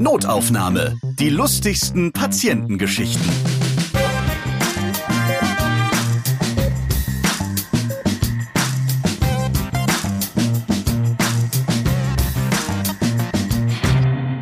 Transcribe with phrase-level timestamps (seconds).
[0.00, 0.96] Notaufnahme.
[1.18, 3.28] Die lustigsten Patientengeschichten.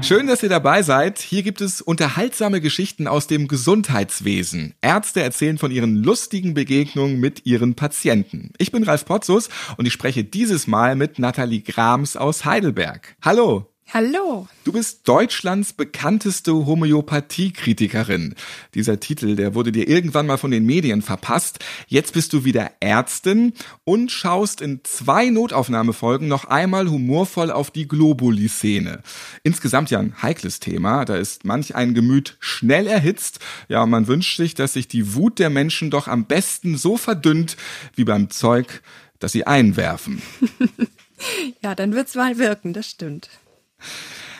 [0.02, 1.18] Schön, dass ihr dabei seid.
[1.18, 4.74] Hier gibt es unterhaltsame Geschichten aus dem Gesundheitswesen.
[4.82, 8.52] Ärzte erzählen von ihren lustigen Begegnungen mit ihren Patienten.
[8.58, 9.48] Ich bin Ralf Potzus
[9.78, 13.16] und ich spreche dieses Mal mit Nathalie Grams aus Heidelberg.
[13.22, 13.75] Hallo.
[13.94, 14.48] Hallo.
[14.64, 18.34] Du bist Deutschlands bekannteste Homöopathiekritikerin.
[18.74, 21.64] Dieser Titel, der wurde dir irgendwann mal von den Medien verpasst.
[21.86, 23.52] Jetzt bist du wieder Ärztin
[23.84, 29.02] und schaust in zwei Notaufnahmefolgen noch einmal humorvoll auf die Globuli-Szene.
[29.44, 31.04] Insgesamt ja ein heikles Thema.
[31.04, 33.38] Da ist manch ein Gemüt schnell erhitzt.
[33.68, 37.56] Ja, man wünscht sich, dass sich die Wut der Menschen doch am besten so verdünnt
[37.94, 38.82] wie beim Zeug,
[39.20, 40.20] das sie einwerfen.
[41.62, 43.30] ja, dann wird's mal wirken, das stimmt.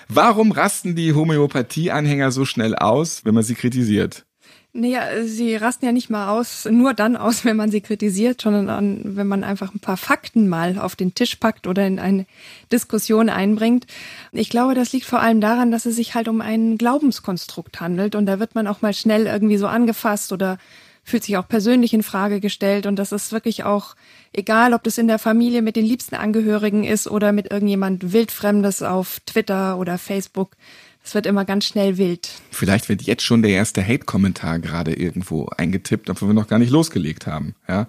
[0.09, 4.25] Warum rasten die Homöopathie-Anhänger so schnell aus, wenn man sie kritisiert?
[4.73, 9.17] Naja, sie rasten ja nicht mal aus, nur dann aus, wenn man sie kritisiert, sondern
[9.17, 12.27] wenn man einfach ein paar Fakten mal auf den Tisch packt oder in eine
[12.71, 13.87] Diskussion einbringt.
[14.33, 18.15] Ich glaube, das liegt vor allem daran, dass es sich halt um ein Glaubenskonstrukt handelt
[18.15, 20.59] und da wird man auch mal schnell irgendwie so angefasst oder
[21.07, 23.95] fühlt sich auch persönlich in Frage gestellt und das ist wirklich auch
[24.33, 28.83] egal, ob das in der Familie mit den liebsten Angehörigen ist oder mit irgendjemand wildfremdes
[28.83, 30.57] auf Twitter oder Facebook.
[31.05, 32.29] Es wird immer ganz schnell wild.
[32.51, 36.71] Vielleicht wird jetzt schon der erste Hate-Kommentar gerade irgendwo eingetippt, obwohl wir noch gar nicht
[36.71, 37.55] losgelegt haben.
[37.69, 37.87] Ja,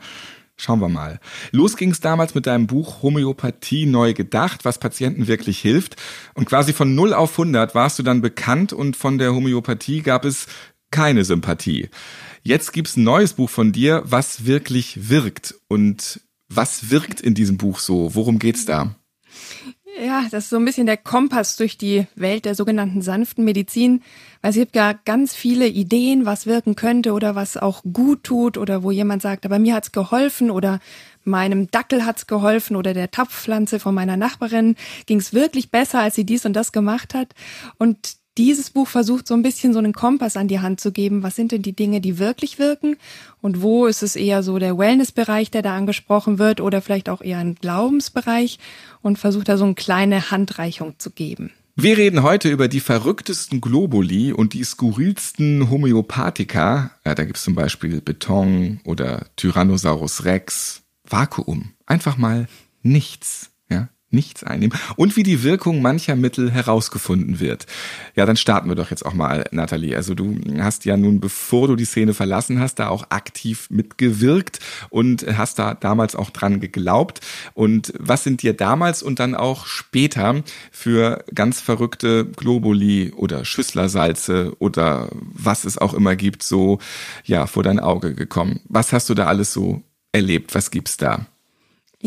[0.59, 1.19] Schauen wir mal.
[1.51, 5.97] Los ging es damals mit deinem Buch Homöopathie neu gedacht, was Patienten wirklich hilft.
[6.33, 10.25] Und quasi von 0 auf 100 warst du dann bekannt und von der Homöopathie gab
[10.25, 10.47] es
[10.89, 11.89] keine Sympathie.
[12.47, 15.55] Jetzt gibt's ein neues Buch von dir, was wirklich wirkt.
[15.67, 18.15] Und was wirkt in diesem Buch so?
[18.15, 18.95] Worum geht's da?
[20.01, 24.01] Ja, das ist so ein bisschen der Kompass durch die Welt der sogenannten sanften Medizin,
[24.41, 28.57] weil es gibt ja ganz viele Ideen, was wirken könnte oder was auch gut tut
[28.57, 30.79] oder wo jemand sagt, aber mir hat's geholfen oder
[31.25, 36.25] meinem Dackel hat's geholfen oder der Tapfpflanze von meiner Nachbarin ging's wirklich besser, als sie
[36.25, 37.33] dies und das gemacht hat.
[37.77, 41.23] Und dieses Buch versucht so ein bisschen so einen Kompass an die Hand zu geben.
[41.23, 42.97] Was sind denn die Dinge, die wirklich wirken?
[43.41, 47.21] Und wo ist es eher so der Wellnessbereich, der da angesprochen wird oder vielleicht auch
[47.21, 48.59] eher ein Glaubensbereich
[49.01, 51.51] und versucht da so eine kleine Handreichung zu geben.
[51.75, 56.91] Wir reden heute über die verrücktesten Globuli und die skurrilsten Homöopathika.
[57.05, 60.81] Ja, da gibt's zum Beispiel Beton oder Tyrannosaurus Rex.
[61.03, 61.73] Vakuum.
[61.85, 62.47] Einfach mal
[62.81, 63.51] nichts
[64.09, 67.65] nichts einnehmen und wie die Wirkung mancher Mittel herausgefunden wird.
[68.15, 69.95] Ja, dann starten wir doch jetzt auch mal, Nathalie.
[69.95, 74.59] Also du hast ja nun, bevor du die Szene verlassen hast, da auch aktiv mitgewirkt
[74.89, 77.19] und hast da damals auch dran geglaubt.
[77.53, 80.41] Und was sind dir damals und dann auch später
[80.71, 86.79] für ganz verrückte Globuli oder Schüsslersalze oder was es auch immer gibt, so
[87.25, 88.61] ja vor dein Auge gekommen?
[88.69, 90.55] Was hast du da alles so erlebt?
[90.55, 91.27] Was gibt's da?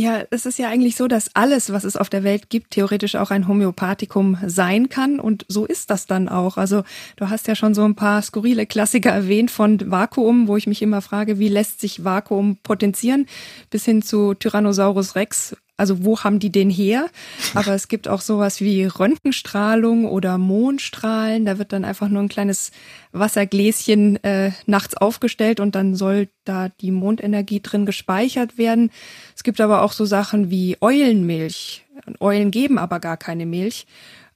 [0.00, 3.16] Ja, es ist ja eigentlich so, dass alles, was es auf der Welt gibt, theoretisch
[3.16, 5.20] auch ein Homöopathikum sein kann.
[5.20, 6.56] Und so ist das dann auch.
[6.56, 6.84] Also
[7.16, 10.80] du hast ja schon so ein paar skurrile Klassiker erwähnt von Vakuum, wo ich mich
[10.80, 13.26] immer frage, wie lässt sich Vakuum potenzieren,
[13.68, 17.06] bis hin zu Tyrannosaurus Rex, also wo haben die den her?
[17.54, 21.46] Aber es gibt auch sowas wie Röntgenstrahlung oder Mondstrahlen.
[21.46, 22.70] Da wird dann einfach nur ein kleines
[23.12, 28.90] Wassergläschen äh, nachts aufgestellt und dann soll da die Mondenergie drin gespeichert werden.
[29.34, 31.86] Es gibt aber auch so Sachen wie Eulenmilch.
[32.20, 33.86] Eulen geben aber gar keine Milch.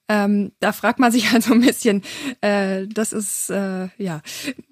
[0.08, 2.02] Ähm, da fragt man sich also ein bisschen,
[2.40, 4.20] äh, das ist, äh, ja,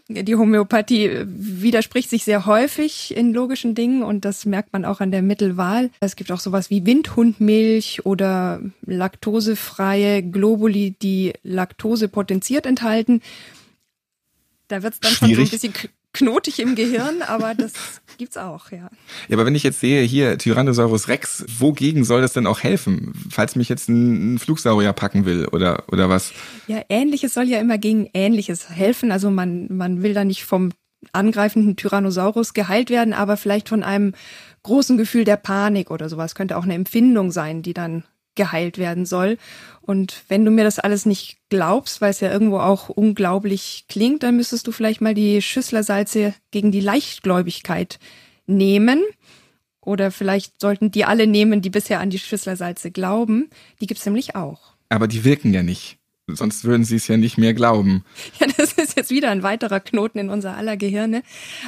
[0.09, 5.11] die Homöopathie widerspricht sich sehr häufig in logischen Dingen und das merkt man auch an
[5.11, 5.91] der Mittelwahl.
[6.01, 13.23] Es gibt auch sowas wie Windhundmilch oder laktosefreie Globuli, die Laktose potenziert enthalten.
[14.69, 15.37] Da wird es dann Schwierig.
[15.37, 17.73] schon so ein bisschen knotig im Gehirn, aber das
[18.19, 18.91] gibt's auch, ja.
[19.29, 23.13] Ja, aber wenn ich jetzt sehe, hier Tyrannosaurus Rex, wogegen soll das denn auch helfen?
[23.31, 26.33] Falls mich jetzt ein, ein Flugsaurier packen will oder, oder was?
[26.67, 29.11] Ja, ähnliches soll ja immer gegen ähnliches helfen.
[29.11, 30.73] Also man, man will da nicht vom
[31.13, 34.15] angreifenden Tyrannosaurus geheilt werden, aber vielleicht von einem
[34.63, 36.35] großen Gefühl der Panik oder sowas.
[36.35, 39.39] Könnte auch eine Empfindung sein, die dann geheilt werden soll.
[39.81, 44.23] Und wenn du mir das alles nicht glaubst, weil es ja irgendwo auch unglaublich klingt,
[44.23, 47.99] dann müsstest du vielleicht mal die Schüsslersalze gegen die Leichtgläubigkeit
[48.47, 49.03] nehmen.
[49.81, 53.51] Oder vielleicht sollten die alle nehmen, die bisher an die Schüsslersalze glauben.
[53.81, 54.75] Die gibt's nämlich auch.
[54.89, 55.99] Aber die wirken ja nicht.
[56.29, 58.05] Sonst würden sie es ja nicht mehr glauben.
[58.41, 61.23] Ja, das ist jetzt wieder ein weiterer Knoten in unser aller Gehirne.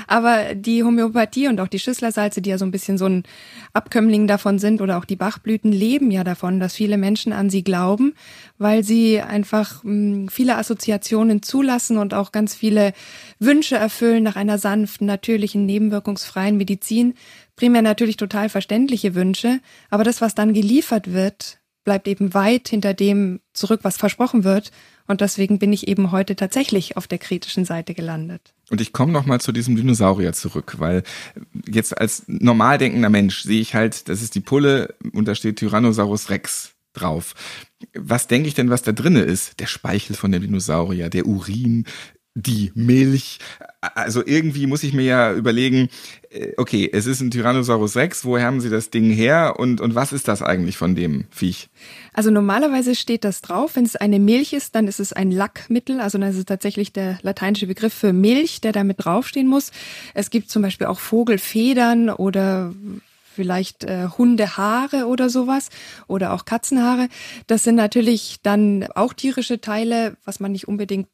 [0.06, 3.24] Aber die Homöopathie und auch die Schüsslersalze, die ja so ein bisschen so ein
[3.72, 7.62] Abkömmling davon sind oder auch die Bachblüten, leben ja davon, dass viele Menschen an sie
[7.62, 8.14] glauben,
[8.58, 12.92] weil sie einfach hm, viele Assoziationen zulassen und auch ganz viele
[13.38, 17.14] Wünsche erfüllen nach einer sanften, natürlichen, nebenwirkungsfreien Medizin.
[17.56, 19.60] Primär natürlich total verständliche Wünsche,
[19.90, 24.72] aber das, was dann geliefert wird, bleibt eben weit hinter dem zurück, was versprochen wird.
[25.06, 28.54] Und deswegen bin ich eben heute tatsächlich auf der kritischen Seite gelandet.
[28.70, 31.02] Und ich komme noch mal zu diesem Dinosaurier zurück, weil
[31.66, 35.56] jetzt als normal denkender Mensch sehe ich halt, das ist die Pulle und da steht
[35.56, 37.34] Tyrannosaurus Rex drauf.
[37.94, 39.60] Was denke ich denn, was da drinne ist?
[39.60, 41.84] Der Speichel von dem Dinosaurier, der Urin,
[42.34, 43.38] die Milch.
[43.81, 45.88] Also irgendwie muss ich mir ja überlegen,
[46.31, 49.94] äh, okay, es ist ein Tyrannosaurus Rex, woher haben sie das Ding her und, und
[49.94, 51.69] was ist das eigentlich von dem Viech?
[52.12, 53.76] Also normalerweise steht das drauf.
[53.76, 56.00] Wenn es eine Milch ist, dann ist es ein Lackmittel.
[56.00, 59.70] Also das ist tatsächlich der lateinische Begriff für Milch, der damit draufstehen muss.
[60.12, 62.75] Es gibt zum Beispiel auch Vogelfedern oder
[63.34, 65.69] vielleicht äh, Hundehaare oder sowas
[66.06, 67.08] oder auch Katzenhaare.
[67.46, 71.08] Das sind natürlich dann auch tierische Teile, was man nicht unbedingt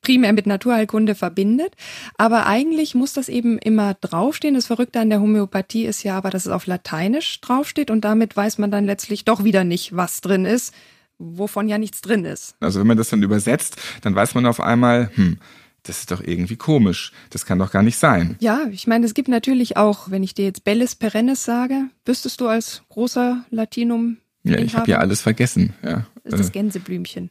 [0.00, 1.74] primär mit Naturheilkunde verbindet.
[2.16, 4.54] Aber eigentlich muss das eben immer draufstehen.
[4.54, 8.36] Das Verrückte an der Homöopathie ist ja aber, dass es auf Lateinisch draufsteht und damit
[8.36, 10.74] weiß man dann letztlich doch wieder nicht, was drin ist,
[11.18, 12.56] wovon ja nichts drin ist.
[12.60, 15.38] Also wenn man das dann übersetzt, dann weiß man auf einmal, hm,
[15.82, 17.12] das ist doch irgendwie komisch.
[17.30, 18.36] Das kann doch gar nicht sein.
[18.40, 22.40] Ja, ich meine, es gibt natürlich auch, wenn ich dir jetzt Bellis perennis sage, wüsstest
[22.40, 24.18] du als großer Latinum.
[24.42, 25.74] Ja, ich habe ja alles vergessen.
[25.82, 26.06] Ja.
[26.24, 27.30] Das ist das Gänseblümchen.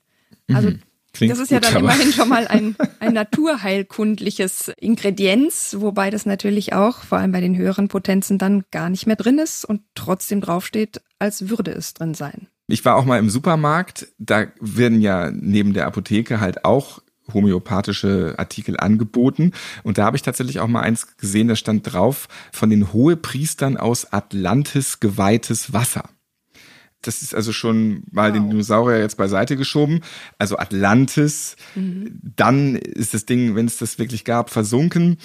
[0.51, 0.79] Also mhm.
[1.13, 6.25] Klingt das ist ja dann gut, immerhin schon mal ein, ein naturheilkundliches Ingredienz, wobei das
[6.25, 9.81] natürlich auch, vor allem bei den höheren Potenzen, dann gar nicht mehr drin ist und
[9.95, 12.47] trotzdem draufsteht, als würde es drin sein.
[12.67, 17.01] Ich war auch mal im Supermarkt, da werden ja neben der Apotheke halt auch
[17.33, 19.53] homöopathische Artikel angeboten.
[19.83, 23.77] Und da habe ich tatsächlich auch mal eins gesehen, da stand drauf, von den Hohepriestern
[23.77, 26.09] aus Atlantis geweihtes Wasser.
[27.01, 28.33] Das ist also schon mal wow.
[28.33, 30.01] den Dinosaurier jetzt beiseite geschoben.
[30.37, 32.19] Also Atlantis, mhm.
[32.35, 35.17] dann ist das Ding, wenn es das wirklich gab, versunken.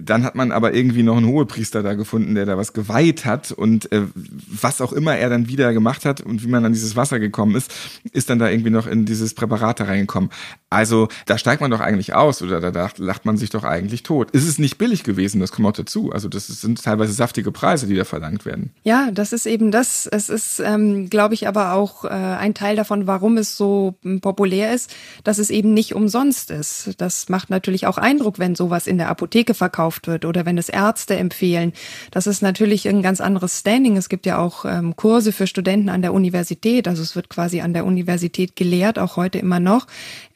[0.00, 3.52] Dann hat man aber irgendwie noch einen Hohepriester da gefunden, der da was geweiht hat.
[3.52, 6.94] Und äh, was auch immer er dann wieder gemacht hat und wie man an dieses
[6.94, 7.72] Wasser gekommen ist,
[8.12, 10.30] ist dann da irgendwie noch in dieses Präparat da reingekommen.
[10.68, 14.30] Also da steigt man doch eigentlich aus oder da lacht man sich doch eigentlich tot.
[14.32, 16.12] Ist es nicht billig gewesen, das kommt auch dazu.
[16.12, 18.72] Also das sind teilweise saftige Preise, die da verlangt werden.
[18.82, 20.06] Ja, das ist eben das.
[20.06, 24.20] Es ist ähm, glaube ich, aber auch äh, ein Teil davon, warum es so hm,
[24.20, 24.94] populär ist,
[25.24, 26.90] dass es eben nicht umsonst ist.
[26.98, 30.68] Das macht natürlich auch Eindruck, wenn sowas in der Apotheke verkauft wird oder wenn es
[30.68, 31.72] Ärzte empfehlen.
[32.10, 33.96] Das ist natürlich ein ganz anderes Standing.
[33.96, 36.88] Es gibt ja auch ähm, Kurse für Studenten an der Universität.
[36.88, 39.86] Also es wird quasi an der Universität gelehrt, auch heute immer noch.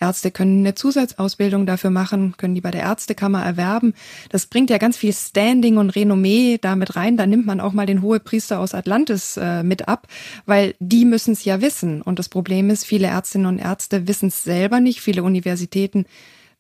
[0.01, 3.95] Ärzte können eine Zusatzausbildung dafür machen, können die bei der Ärztekammer erwerben.
[4.31, 7.17] Das bringt ja ganz viel Standing und Renommee damit rein.
[7.17, 10.07] Da nimmt man auch mal den Hohepriester aus Atlantis äh, mit ab,
[10.47, 12.03] weil die müssen es ja wissen.
[12.03, 15.01] Und das Problem ist, viele Ärztinnen und Ärzte wissen es selber nicht.
[15.01, 16.07] Viele Universitäten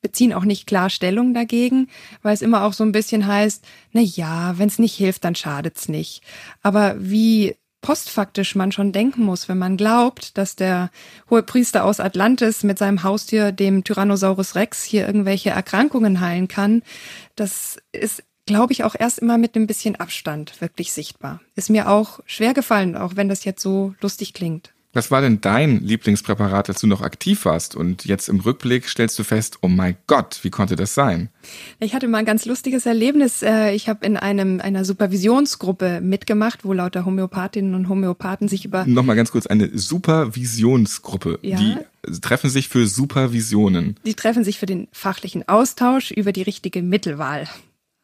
[0.02, 1.88] beziehen auch nicht klar Stellung dagegen,
[2.22, 5.34] weil es immer auch so ein bisschen heißt, na ja, wenn es nicht hilft, dann
[5.34, 6.22] schadet's nicht.
[6.62, 10.90] Aber wie postfaktisch man schon denken muss, wenn man glaubt, dass der
[11.30, 16.82] hohe Priester aus Atlantis mit seinem Haustier, dem Tyrannosaurus Rex, hier irgendwelche Erkrankungen heilen kann,
[17.34, 21.40] das ist glaube ich, auch erst immer mit einem bisschen Abstand wirklich sichtbar.
[21.54, 24.72] Ist mir auch schwer gefallen, auch wenn das jetzt so lustig klingt.
[24.94, 27.74] Was war denn dein Lieblingspräparat, als du noch aktiv warst?
[27.74, 31.30] Und jetzt im Rückblick stellst du fest, oh mein Gott, wie konnte das sein?
[31.80, 33.42] Ich hatte mal ein ganz lustiges Erlebnis.
[33.42, 38.84] Äh, ich habe in einem einer Supervisionsgruppe mitgemacht, wo lauter Homöopathinnen und Homöopathen sich über
[38.84, 41.38] Nochmal ganz kurz eine Supervisionsgruppe.
[41.40, 41.56] Ja.
[41.56, 43.96] Die treffen sich für Supervisionen.
[44.04, 47.48] Die treffen sich für den fachlichen Austausch über die richtige Mittelwahl.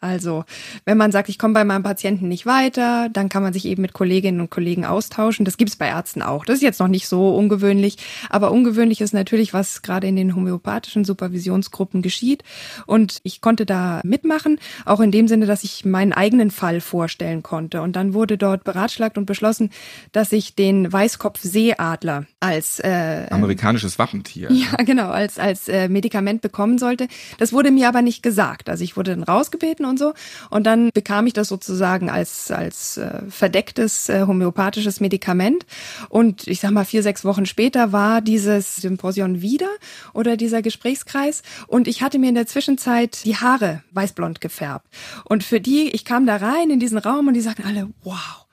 [0.00, 0.44] Also,
[0.84, 3.82] wenn man sagt, ich komme bei meinem Patienten nicht weiter, dann kann man sich eben
[3.82, 5.44] mit Kolleginnen und Kollegen austauschen.
[5.44, 6.44] Das gibt's bei Ärzten auch.
[6.44, 7.96] Das ist jetzt noch nicht so ungewöhnlich,
[8.30, 12.44] aber ungewöhnlich ist natürlich, was gerade in den homöopathischen Supervisionsgruppen geschieht.
[12.86, 17.42] Und ich konnte da mitmachen, auch in dem Sinne, dass ich meinen eigenen Fall vorstellen
[17.42, 17.82] konnte.
[17.82, 19.70] Und dann wurde dort beratschlagt und beschlossen,
[20.12, 24.48] dass ich den Weißkopfseeadler als äh, amerikanisches Wappentier.
[24.52, 27.08] Ja, genau, als als äh, Medikament bekommen sollte.
[27.38, 28.68] Das wurde mir aber nicht gesagt.
[28.68, 30.14] Also ich wurde dann rausgebeten und so.
[30.50, 35.66] Und dann bekam ich das sozusagen als, als äh, verdecktes äh, homöopathisches Medikament.
[36.08, 39.70] Und ich sag mal, vier, sechs Wochen später war dieses Symposion wieder
[40.12, 41.42] oder dieser Gesprächskreis.
[41.66, 44.86] Und ich hatte mir in der Zwischenzeit die Haare weißblond gefärbt.
[45.24, 48.47] Und für die, ich kam da rein in diesen Raum und die sagten alle, wow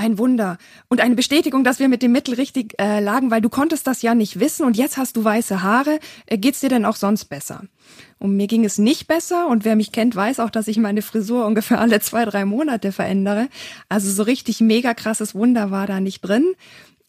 [0.00, 0.56] Ein Wunder.
[0.88, 4.00] Und eine Bestätigung, dass wir mit dem Mittel richtig äh, lagen, weil du konntest das
[4.00, 6.00] ja nicht wissen und jetzt hast du weiße Haare.
[6.24, 7.64] Äh, geht's dir denn auch sonst besser?
[8.18, 11.02] Und mir ging es nicht besser und wer mich kennt, weiß auch, dass ich meine
[11.02, 13.48] Frisur ungefähr alle zwei, drei Monate verändere.
[13.90, 16.46] Also so richtig mega krasses Wunder war da nicht drin.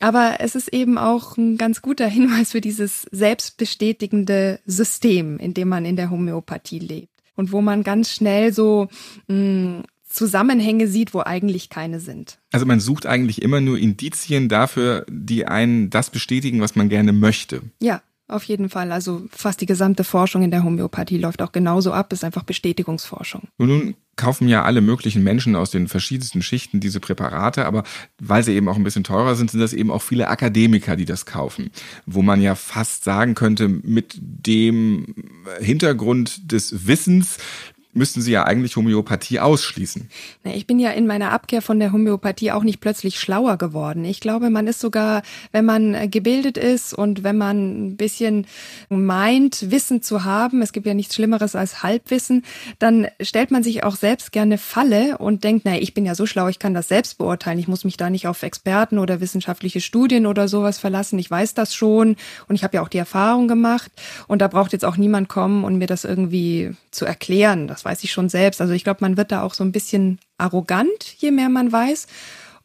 [0.01, 5.69] Aber es ist eben auch ein ganz guter Hinweis für dieses selbstbestätigende System, in dem
[5.69, 7.13] man in der Homöopathie lebt.
[7.37, 8.89] Und wo man ganz schnell so
[9.27, 12.39] mh, mm, Zusammenhänge sieht, wo eigentlich keine sind.
[12.51, 17.13] Also man sucht eigentlich immer nur Indizien dafür, die einen das bestätigen, was man gerne
[17.13, 17.61] möchte.
[17.79, 18.01] Ja,
[18.31, 18.91] auf jeden Fall.
[18.91, 23.43] Also fast die gesamte Forschung in der Homöopathie läuft auch genauso ab, ist einfach Bestätigungsforschung.
[23.57, 27.83] Und nun kaufen ja alle möglichen Menschen aus den verschiedensten Schichten diese Präparate, aber
[28.19, 31.05] weil sie eben auch ein bisschen teurer sind, sind das eben auch viele Akademiker, die
[31.05, 31.71] das kaufen.
[32.05, 35.13] Wo man ja fast sagen könnte, mit dem
[35.59, 37.37] Hintergrund des Wissens
[37.93, 40.09] müssten Sie ja eigentlich Homöopathie ausschließen.
[40.43, 44.05] Ich bin ja in meiner Abkehr von der Homöopathie auch nicht plötzlich schlauer geworden.
[44.05, 48.47] Ich glaube, man ist sogar, wenn man äh, gebildet ist und wenn man ein bisschen
[48.89, 52.43] meint, Wissen zu haben, es gibt ja nichts Schlimmeres als Halbwissen,
[52.79, 56.25] dann stellt man sich auch selbst gerne Falle und denkt, naja, ich bin ja so
[56.25, 57.59] schlau, ich kann das selbst beurteilen.
[57.59, 61.19] Ich muss mich da nicht auf Experten oder wissenschaftliche Studien oder sowas verlassen.
[61.19, 62.15] Ich weiß das schon
[62.47, 63.91] und ich habe ja auch die Erfahrung gemacht
[64.27, 67.67] und da braucht jetzt auch niemand kommen und mir das irgendwie zu erklären.
[67.67, 68.61] Das weiß ich schon selbst.
[68.61, 72.07] Also ich glaube, man wird da auch so ein bisschen arrogant, je mehr man weiß.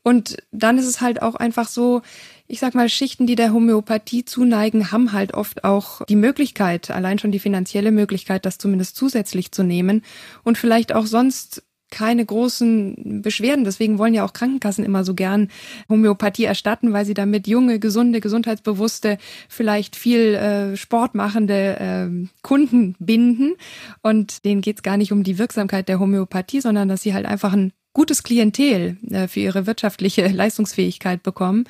[0.02, 2.02] Und dann ist es halt auch einfach so,
[2.46, 7.18] ich sag mal, Schichten, die der Homöopathie zuneigen, haben halt oft auch die Möglichkeit, allein
[7.18, 10.02] schon die finanzielle Möglichkeit, das zumindest zusätzlich zu nehmen
[10.44, 13.64] und vielleicht auch sonst keine großen Beschwerden.
[13.64, 15.48] Deswegen wollen ja auch Krankenkassen immer so gern
[15.88, 23.54] Homöopathie erstatten, weil sie damit junge, gesunde, gesundheitsbewusste, vielleicht viel äh, sportmachende äh, Kunden binden.
[24.02, 27.52] Und denen geht's gar nicht um die Wirksamkeit der Homöopathie, sondern dass sie halt einfach
[27.52, 31.64] ein gutes Klientel äh, für ihre wirtschaftliche Leistungsfähigkeit bekommen.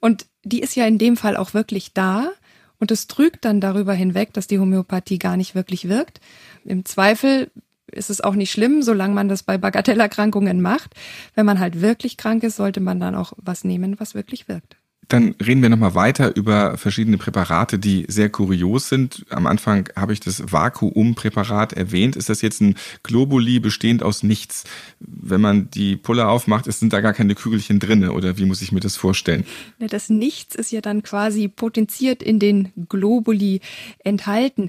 [0.00, 2.32] Und die ist ja in dem Fall auch wirklich da.
[2.80, 6.20] Und es trügt dann darüber hinweg, dass die Homöopathie gar nicht wirklich wirkt.
[6.64, 7.50] Im Zweifel
[7.92, 10.94] ist es auch nicht schlimm, solange man das bei Bagatellerkrankungen macht.
[11.34, 14.76] Wenn man halt wirklich krank ist, sollte man dann auch was nehmen, was wirklich wirkt.
[15.08, 19.24] Dann reden wir nochmal weiter über verschiedene Präparate, die sehr kurios sind.
[19.30, 22.14] Am Anfang habe ich das Vakuumpräparat erwähnt.
[22.14, 24.64] Ist das jetzt ein Globuli bestehend aus nichts?
[25.00, 28.70] Wenn man die Pulle aufmacht, sind da gar keine Kügelchen drinne oder wie muss ich
[28.70, 29.44] mir das vorstellen?
[29.78, 33.62] Das Nichts ist ja dann quasi potenziert in den Globuli
[34.04, 34.68] enthalten.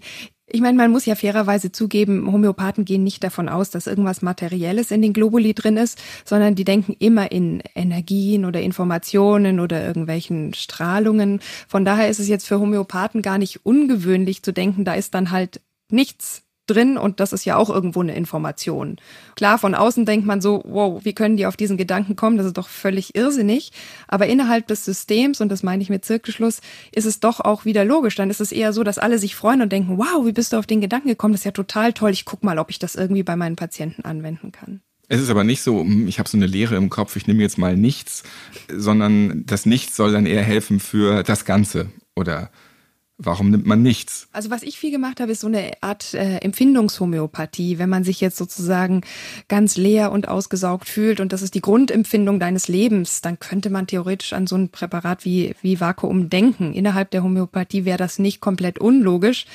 [0.51, 4.89] Ich meine, man muss ja fairerweise zugeben, Homöopathen gehen nicht davon aus, dass irgendwas Materielles
[4.89, 10.53] in den Globuli drin ist, sondern die denken immer in Energien oder Informationen oder irgendwelchen
[10.56, 11.39] Strahlungen.
[11.68, 15.32] Von daher ist es jetzt für Homöopathen gar nicht ungewöhnlich zu denken, da ist dann
[15.32, 18.98] halt nichts drin und das ist ja auch irgendwo eine Information.
[19.36, 22.38] Klar, von außen denkt man so, wow, wie können die auf diesen Gedanken kommen?
[22.38, 23.72] Das ist doch völlig irrsinnig.
[24.08, 26.62] Aber innerhalb des Systems, und das meine ich mit Zirkelschluss,
[26.92, 28.16] ist es doch auch wieder logisch.
[28.16, 30.58] Dann ist es eher so, dass alle sich freuen und denken, wow, wie bist du
[30.58, 31.34] auf den Gedanken gekommen?
[31.34, 32.12] Das ist ja total toll.
[32.12, 34.82] Ich guck mal, ob ich das irgendwie bei meinen Patienten anwenden kann.
[35.12, 37.42] Es ist aber nicht so, hm, ich habe so eine Lehre im Kopf, ich nehme
[37.42, 38.24] jetzt mal nichts,
[38.72, 42.52] sondern das Nichts soll dann eher helfen für das Ganze oder
[43.22, 44.30] Warum nimmt man nichts?
[44.32, 48.22] Also was ich viel gemacht habe, ist so eine Art äh, Empfindungshomöopathie, wenn man sich
[48.22, 49.02] jetzt sozusagen
[49.50, 53.88] ganz leer und ausgesaugt fühlt und das ist die Grundempfindung deines Lebens, dann könnte man
[53.88, 56.74] theoretisch an so ein Präparat wie, wie Vakuum denken.
[56.74, 59.46] Innerhalb der Homöopathie wäre das nicht komplett unlogisch.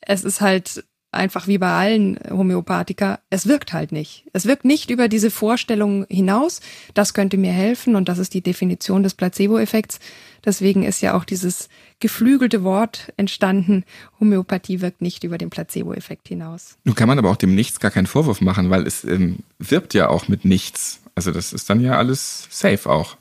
[0.00, 0.84] Es ist halt
[1.16, 4.24] einfach wie bei allen Homöopathika, es wirkt halt nicht.
[4.32, 6.60] Es wirkt nicht über diese Vorstellung hinaus.
[6.94, 9.98] Das könnte mir helfen und das ist die Definition des Placebo-Effekts.
[10.44, 11.68] Deswegen ist ja auch dieses
[11.98, 13.84] geflügelte Wort entstanden.
[14.20, 16.78] Homöopathie wirkt nicht über den Placebo-Effekt hinaus.
[16.84, 19.94] Nun kann man aber auch dem Nichts gar keinen Vorwurf machen, weil es ähm, wirbt
[19.94, 21.00] ja auch mit nichts.
[21.14, 23.16] Also das ist dann ja alles safe auch.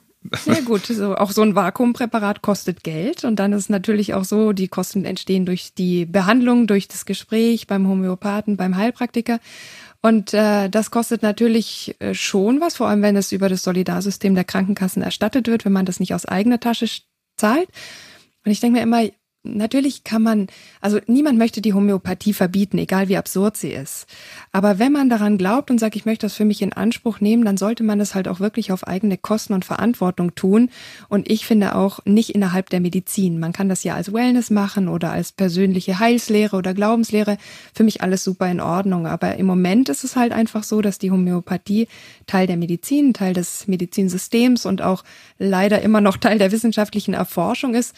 [0.46, 4.53] Ja gut, so, auch so ein Vakuumpräparat kostet Geld und dann ist natürlich auch so,
[4.53, 9.39] die Kosten entstehen durch die Behandlung, durch das Gespräch beim Homöopathen, beim Heilpraktiker.
[10.01, 14.36] Und äh, das kostet natürlich äh, schon was, vor allem wenn es über das Solidarsystem
[14.36, 16.88] der Krankenkassen erstattet wird, wenn man das nicht aus eigener Tasche
[17.38, 17.67] zahlt.
[18.46, 19.03] Und ich denke mir immer,
[19.45, 20.47] natürlich kann man,
[20.81, 24.07] also niemand möchte die Homöopathie verbieten, egal wie absurd sie ist.
[24.51, 27.45] Aber wenn man daran glaubt und sagt, ich möchte das für mich in Anspruch nehmen,
[27.45, 30.69] dann sollte man das halt auch wirklich auf eigene Kosten und Verantwortung tun.
[31.09, 33.39] Und ich finde auch nicht innerhalb der Medizin.
[33.39, 37.37] Man kann das ja als Wellness machen oder als persönliche Heilslehre oder Glaubenslehre.
[37.73, 39.07] Für mich alles super in Ordnung.
[39.07, 41.87] Aber im Moment ist es halt einfach so, dass die Homöopathie
[42.27, 45.03] Teil der Medizin, Teil des Medizinsystems und auch
[45.37, 47.95] leider immer noch Teil der wissenschaftlichen Erforschung ist.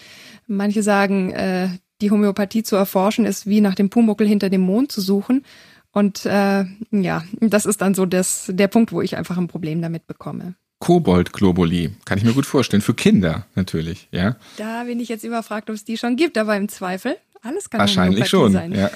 [0.48, 1.70] Manche sagen, äh,
[2.02, 5.46] die Homöopathie zu erforschen ist wie nach dem Pumuckel hinter dem Mond zu suchen.
[5.92, 9.82] Und äh, ja, das ist dann so das, der Punkt, wo ich einfach ein Problem
[9.82, 10.56] damit bekomme.
[10.80, 11.96] Kobold-Globuli.
[12.06, 12.82] Kann ich mir gut vorstellen.
[12.82, 14.36] Für Kinder natürlich, ja.
[14.58, 17.18] Da bin ich jetzt überfragt, ob es die schon gibt, aber im Zweifel.
[17.42, 18.52] Alles kann Wahrscheinlich schon.
[18.52, 18.74] Sein.
[18.74, 18.90] Ja.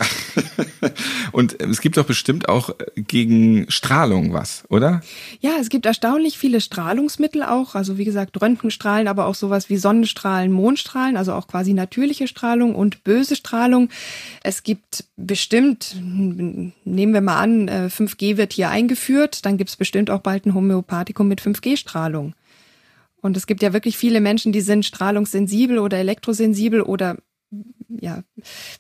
[1.32, 5.02] Und es gibt doch bestimmt auch gegen Strahlung was, oder?
[5.40, 7.76] Ja, es gibt erstaunlich viele Strahlungsmittel auch.
[7.76, 12.76] Also wie gesagt, Röntgenstrahlen, aber auch sowas wie Sonnenstrahlen, Mondstrahlen, also auch quasi natürliche Strahlung
[12.76, 13.90] und böse Strahlung.
[14.44, 19.76] Es gibt bestimmt, nehmen wir mal an, 5G äh, wird hier eingeführt, dann gibt es
[19.76, 22.34] bestimmt auch bald ein Homöopathikum mit 5G-Strahlung.
[23.22, 27.18] Und es gibt ja wirklich viele Menschen, die sind strahlungssensibel oder elektrosensibel oder
[27.90, 28.24] ja,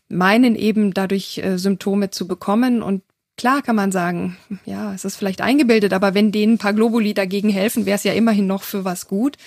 [0.09, 2.81] meinen eben dadurch äh, Symptome zu bekommen.
[2.81, 3.03] Und
[3.37, 7.13] klar kann man sagen, ja, es ist vielleicht eingebildet, aber wenn denen ein paar Globuli
[7.13, 9.37] dagegen helfen, wäre es ja immerhin noch für was gut.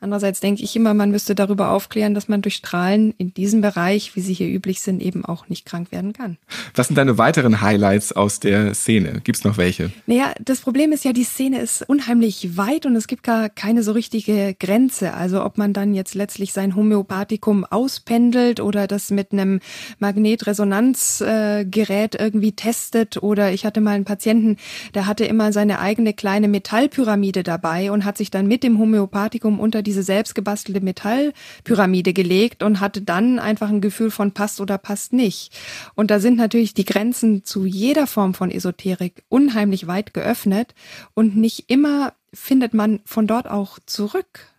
[0.00, 4.16] Andererseits denke ich immer, man müsste darüber aufklären, dass man durch Strahlen in diesem Bereich,
[4.16, 6.38] wie sie hier üblich sind, eben auch nicht krank werden kann.
[6.74, 9.20] Was sind deine weiteren Highlights aus der Szene?
[9.22, 9.92] Gibt's noch welche?
[10.06, 13.82] Naja, das Problem ist ja, die Szene ist unheimlich weit und es gibt gar keine
[13.82, 15.12] so richtige Grenze.
[15.12, 19.60] Also ob man dann jetzt letztlich sein Homöopathikum auspendelt oder das mit einem
[19.98, 24.56] Magnetresonanzgerät irgendwie testet oder ich hatte mal einen Patienten,
[24.94, 29.60] der hatte immer seine eigene kleine Metallpyramide dabei und hat sich dann mit dem Homöopathikum
[29.60, 34.78] unter die diese selbstgebastelte Metallpyramide gelegt und hatte dann einfach ein Gefühl von passt oder
[34.78, 35.52] passt nicht.
[35.96, 40.74] Und da sind natürlich die Grenzen zu jeder Form von Esoterik unheimlich weit geöffnet
[41.14, 44.49] und nicht immer findet man von dort auch zurück.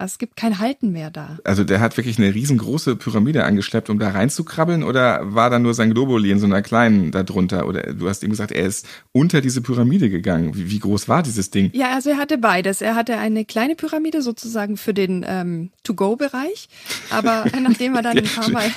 [0.00, 1.38] Es gibt kein Halten mehr da.
[1.42, 5.74] Also der hat wirklich eine riesengroße Pyramide angeschleppt, um da reinzukrabbeln oder war da nur
[5.74, 7.66] sein Globuli in so einer kleinen darunter?
[7.66, 10.54] Oder du hast ihm gesagt, er ist unter diese Pyramide gegangen.
[10.54, 11.70] Wie, wie groß war dieses Ding?
[11.74, 12.80] Ja, also er hatte beides.
[12.80, 16.68] Er hatte eine kleine Pyramide sozusagen für den ähm, To-Go-Bereich,
[17.10, 18.70] aber nachdem er dann ein paar Mal...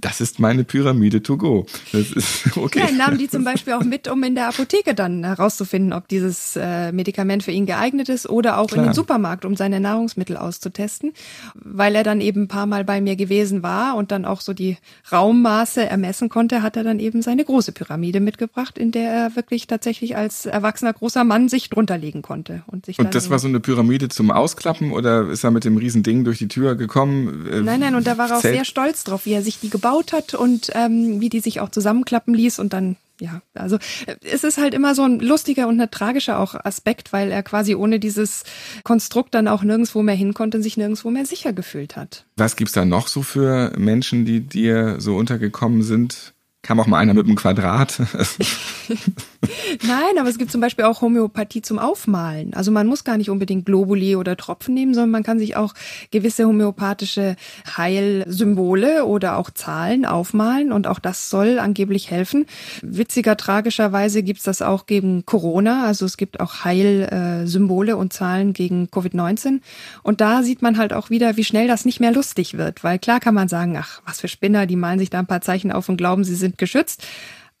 [0.00, 1.64] Das ist meine Pyramide To-Go.
[1.92, 2.80] Das ist okay.
[2.80, 6.08] Ja, er nahm die zum Beispiel auch mit, um in der Apotheke dann herauszufinden, ob
[6.08, 8.84] dieses äh, Medikament für ihn geeignet ist oder auch Klar.
[8.84, 11.12] in den Supermarkt, um seine Nahrung Nahrungsmittel auszutesten,
[11.54, 14.52] weil er dann eben ein paar Mal bei mir gewesen war und dann auch so
[14.52, 14.76] die
[15.10, 19.66] Raummaße ermessen konnte, hat er dann eben seine große Pyramide mitgebracht, in der er wirklich
[19.66, 22.62] tatsächlich als erwachsener großer Mann sich drunter legen konnte.
[22.66, 25.76] Und, sich und das war so eine Pyramide zum Ausklappen oder ist er mit dem
[25.76, 27.46] riesen Ding durch die Tür gekommen?
[27.50, 28.54] Äh, nein, nein, und da war er auch Zelt?
[28.54, 31.70] sehr stolz drauf, wie er sich die gebaut hat und ähm, wie die sich auch
[31.70, 35.80] zusammenklappen ließ und dann ja, also äh, es ist halt immer so ein lustiger und
[35.80, 38.44] ein tragischer auch Aspekt, weil er quasi ohne dieses
[38.82, 42.26] Konstrukt dann auch nirgendwo mehr hin konnte und sich nirgendwo mehr sicher gefühlt hat.
[42.36, 46.34] Was gibt's da noch so für Menschen, die dir so untergekommen sind?
[46.62, 48.02] Kam auch mal einer mit einem Quadrat.
[49.86, 52.52] Nein, aber es gibt zum Beispiel auch Homöopathie zum Aufmalen.
[52.52, 55.72] Also man muss gar nicht unbedingt Globuli oder Tropfen nehmen, sondern man kann sich auch
[56.10, 57.36] gewisse homöopathische
[57.76, 62.44] Heilsymbole oder auch Zahlen aufmalen und auch das soll angeblich helfen.
[62.82, 65.86] Witziger, tragischerweise gibt's das auch gegen Corona.
[65.86, 69.60] Also es gibt auch Heilsymbole und Zahlen gegen Covid-19.
[70.02, 72.84] Und da sieht man halt auch wieder, wie schnell das nicht mehr lustig wird.
[72.84, 75.40] Weil klar kann man sagen, ach, was für Spinner, die malen sich da ein paar
[75.40, 77.06] Zeichen auf und glauben, sie sind sind geschützt.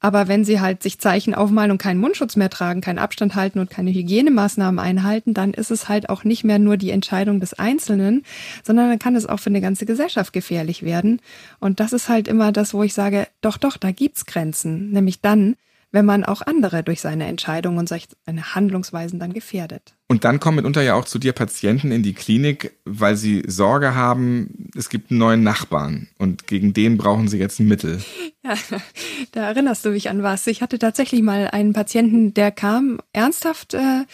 [0.00, 3.58] Aber wenn sie halt sich Zeichen aufmalen und keinen Mundschutz mehr tragen, keinen Abstand halten
[3.58, 7.54] und keine Hygienemaßnahmen einhalten, dann ist es halt auch nicht mehr nur die Entscheidung des
[7.54, 8.24] Einzelnen,
[8.64, 11.20] sondern dann kann es auch für eine ganze Gesellschaft gefährlich werden.
[11.58, 14.90] Und das ist halt immer das, wo ich sage, doch, doch, da gibt's Grenzen.
[14.90, 15.56] Nämlich dann,
[15.92, 19.94] wenn man auch andere durch seine Entscheidungen und seine Handlungsweisen dann gefährdet.
[20.08, 23.94] Und dann kommen mitunter ja auch zu dir Patienten in die Klinik, weil sie Sorge
[23.94, 28.00] haben, es gibt einen neuen Nachbarn und gegen den brauchen sie jetzt ein Mittel.
[28.42, 28.54] Ja,
[29.32, 30.46] da erinnerst du mich an was.
[30.46, 34.04] Ich hatte tatsächlich mal einen Patienten, der kam ernsthaft, äh,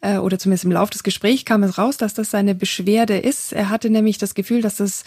[0.00, 3.52] äh oder zumindest im Laufe des Gesprächs kam es raus, dass das seine Beschwerde ist.
[3.52, 5.02] Er hatte nämlich das Gefühl, dass das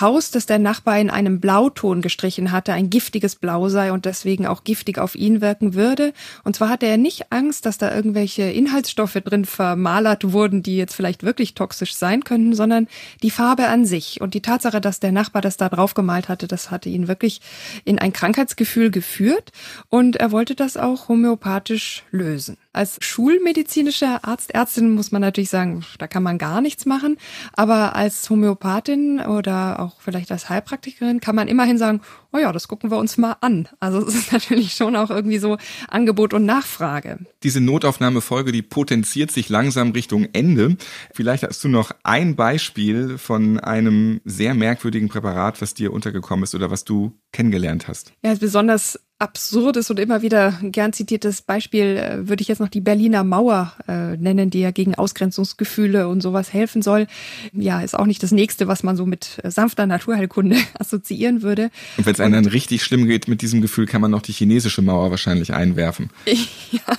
[0.00, 4.46] Haus, das der Nachbar in einem Blauton gestrichen hatte, ein giftiges Blau sei und deswegen
[4.46, 6.12] auch giftig auf ihn wirken würde.
[6.44, 10.94] Und zwar hatte er nicht Angst, dass da irgendwelche Inhaltsstoffe drin vermalert wurden, die jetzt
[10.94, 12.88] vielleicht wirklich toxisch sein könnten, sondern
[13.22, 14.20] die Farbe an sich.
[14.20, 17.40] Und die Tatsache, dass der Nachbar das da drauf gemalt hatte, das hatte ihn wirklich
[17.84, 19.52] in Krankheitsgefühl geführt.
[19.88, 22.56] Und er wollte das auch homöopathisch lösen.
[22.76, 27.16] Als schulmedizinischer Arzt, Ärztin muss man natürlich sagen, da kann man gar nichts machen.
[27.54, 32.02] Aber als Homöopathin oder auch vielleicht als Heilpraktikerin kann man immerhin sagen,
[32.34, 33.66] oh ja, das gucken wir uns mal an.
[33.80, 35.56] Also es ist natürlich schon auch irgendwie so
[35.88, 37.20] Angebot und Nachfrage.
[37.42, 40.76] Diese Notaufnahmefolge, die potenziert sich langsam Richtung Ende.
[41.14, 46.54] Vielleicht hast du noch ein Beispiel von einem sehr merkwürdigen Präparat, was dir untergekommen ist
[46.54, 48.12] oder was du kennengelernt hast.
[48.22, 52.80] Ja, besonders absurdes und immer wieder gern zitiertes Beispiel äh, würde ich jetzt noch die
[52.80, 57.06] Berliner Mauer äh, nennen, die ja gegen Ausgrenzungsgefühle und sowas helfen soll.
[57.52, 61.70] Ja, ist auch nicht das nächste, was man so mit äh, sanfter Naturheilkunde assoziieren würde.
[61.96, 64.32] Und wenn es einem dann richtig schlimm geht mit diesem Gefühl, kann man noch die
[64.32, 66.10] chinesische Mauer wahrscheinlich einwerfen.
[66.26, 66.98] ja,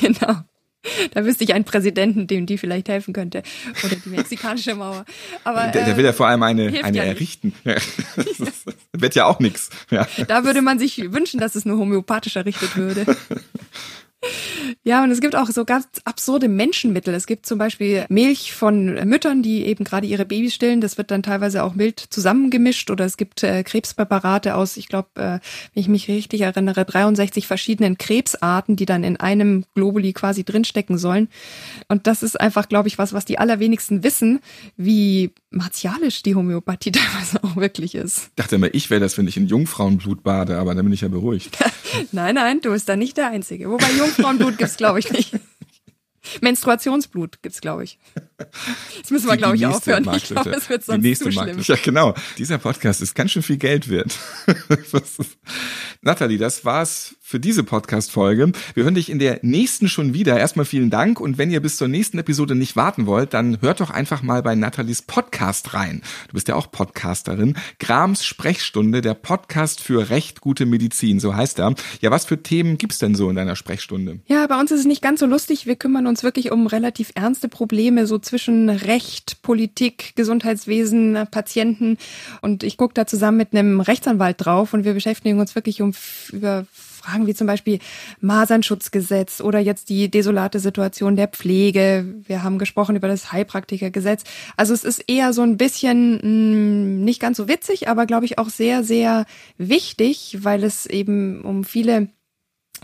[0.00, 0.40] genau.
[1.12, 3.42] Da wüsste ich einen Präsidenten, dem die vielleicht helfen könnte.
[3.84, 5.04] Oder die mexikanische Mauer.
[5.44, 7.52] Aber, der, der will ja vor allem eine, eine ja errichten.
[7.64, 9.70] Das wird ja auch nichts.
[9.90, 10.06] Ja.
[10.26, 13.04] Da würde man sich wünschen, dass es nur homöopathisch errichtet würde.
[14.82, 17.14] Ja, und es gibt auch so ganz absurde Menschenmittel.
[17.14, 20.80] Es gibt zum Beispiel Milch von Müttern, die eben gerade ihre Babys stillen.
[20.80, 22.90] Das wird dann teilweise auch mild zusammengemischt.
[22.90, 25.38] Oder es gibt äh, Krebspräparate aus, ich glaube, äh,
[25.74, 30.98] wenn ich mich richtig erinnere, 63 verschiedenen Krebsarten, die dann in einem Globuli quasi drinstecken
[30.98, 31.28] sollen.
[31.88, 34.40] Und das ist einfach, glaube ich, was, was die allerwenigsten wissen,
[34.76, 38.18] wie martialisch die Homöopathie teilweise auch wirklich ist.
[38.18, 41.00] Ich dachte immer, ich wäre das, wenn ich in Jungfrauenblut bade, aber dann bin ich
[41.00, 41.58] ja beruhigt.
[42.12, 43.70] nein, nein, du bist da nicht der Einzige.
[43.70, 45.32] Wobei Jungfrauenblut gibt's glaube ich nicht.
[46.40, 47.98] Menstruationsblut gibt's, glaube ich.
[49.00, 50.08] Das müssen wir, glaube ich, aufhören.
[50.16, 51.58] Ich glaube, es wird sonst die nächste zu schlimm.
[51.60, 52.14] Ja, genau.
[52.38, 54.16] Dieser Podcast ist ganz schön viel Geld wert.
[56.02, 58.50] Nathalie, das war's für diese Podcast-Folge.
[58.74, 60.38] Wir hören dich in der nächsten schon wieder.
[60.38, 61.20] Erstmal vielen Dank.
[61.20, 64.42] Und wenn ihr bis zur nächsten Episode nicht warten wollt, dann hört doch einfach mal
[64.42, 66.02] bei Nathalies Podcast rein.
[66.28, 67.56] Du bist ja auch Podcasterin.
[67.78, 71.74] Grams Sprechstunde, der Podcast für recht gute Medizin, so heißt er.
[72.00, 74.20] Ja, was für Themen gibt's denn so in deiner Sprechstunde?
[74.26, 75.66] Ja, bei uns ist es nicht ganz so lustig.
[75.66, 81.98] Wir kümmern uns wirklich um relativ ernste Probleme, so zwischen Recht, Politik, Gesundheitswesen, Patienten.
[82.40, 85.92] Und ich gucke da zusammen mit einem Rechtsanwalt drauf und wir beschäftigen uns wirklich um
[86.30, 86.64] über
[87.00, 87.78] Fragen wie zum Beispiel
[88.20, 92.04] Masernschutzgesetz oder jetzt die desolate Situation der Pflege.
[92.24, 94.22] Wir haben gesprochen über das Heilpraktikergesetz.
[94.56, 98.26] Also es ist eher so ein bisschen mh, hm, nicht ganz so witzig, aber glaube
[98.26, 99.24] ich auch sehr, sehr
[99.56, 102.08] wichtig, weil es eben um viele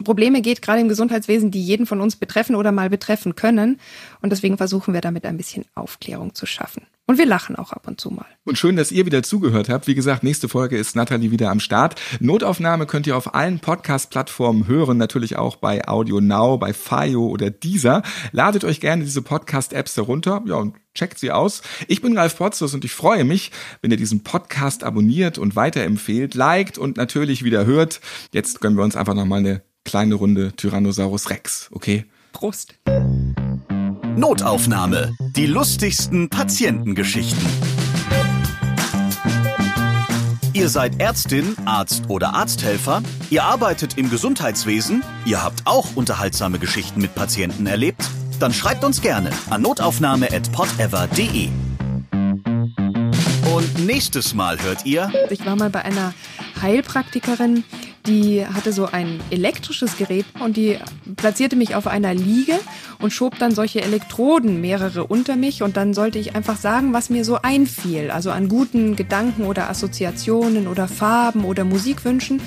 [0.04, 3.78] Probleme geht, gerade im Gesundheitswesen, die jeden von uns betreffen oder mal betreffen können.
[4.20, 6.86] Und deswegen versuchen wir damit ein bisschen Aufklärung zu schaffen.
[7.08, 8.26] Und wir lachen auch ab und zu mal.
[8.44, 9.86] Und schön, dass ihr wieder zugehört habt.
[9.86, 12.00] Wie gesagt, nächste Folge ist Nathalie wieder am Start.
[12.18, 17.50] Notaufnahme könnt ihr auf allen Podcast-Plattformen hören, natürlich auch bei Audio Now, bei Fayo oder
[17.50, 18.02] Deezer.
[18.32, 21.62] Ladet euch gerne diese Podcast-Apps herunter, ja, und checkt sie aus.
[21.86, 26.34] Ich bin Ralf Potzus und ich freue mich, wenn ihr diesen Podcast abonniert und weiterempfehlt,
[26.34, 28.00] liked und natürlich wieder hört.
[28.32, 32.04] Jetzt gönnen wir uns einfach nochmal eine kleine Runde Tyrannosaurus Rex, okay?
[32.32, 32.74] Prost.
[34.16, 35.12] Notaufnahme.
[35.34, 37.46] Die lustigsten Patientengeschichten.
[40.52, 47.00] Ihr seid Ärztin, Arzt oder Arzthelfer, ihr arbeitet im Gesundheitswesen, ihr habt auch unterhaltsame Geschichten
[47.00, 48.08] mit Patienten erlebt,
[48.40, 51.48] dann schreibt uns gerne an notaufnahme@podever.de.
[53.54, 55.12] Und nächstes Mal hört ihr.
[55.30, 56.14] Ich war mal bei einer
[56.60, 57.64] Heilpraktikerin,
[58.06, 60.78] die hatte so ein elektrisches Gerät und die
[61.16, 62.58] platzierte mich auf einer Liege
[63.00, 67.10] und schob dann solche Elektroden mehrere unter mich und dann sollte ich einfach sagen, was
[67.10, 72.40] mir so einfiel, also an guten Gedanken oder Assoziationen oder Farben oder Musikwünschen.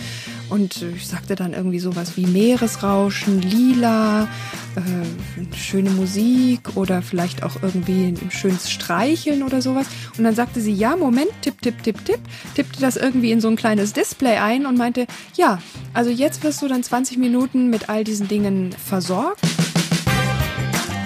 [0.49, 4.27] Und ich sagte dann irgendwie sowas wie Meeresrauschen, Lila,
[4.75, 9.87] äh, schöne Musik oder vielleicht auch irgendwie ein schönes Streicheln oder sowas.
[10.17, 12.19] Und dann sagte sie, ja, Moment, tipp, tipp, tipp, tipp,
[12.55, 15.59] tippte das irgendwie in so ein kleines Display ein und meinte, ja,
[15.93, 19.41] also jetzt wirst du dann 20 Minuten mit all diesen Dingen versorgt.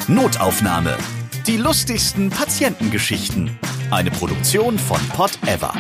[0.08, 0.98] Notaufnahme.
[1.48, 3.58] Die lustigsten Patientengeschichten.
[3.92, 5.74] Eine Produktion von Pot Ever.